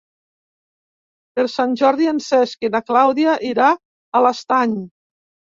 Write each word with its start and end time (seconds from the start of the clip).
Per 1.39 1.45
Sant 1.55 1.75
Jordi 1.81 2.09
en 2.13 2.23
Cesc 2.29 2.67
i 2.69 2.73
na 2.77 2.83
Clàudia 2.89 3.37
iran 3.51 3.79
a 3.83 4.25
l'Estany. 4.29 4.77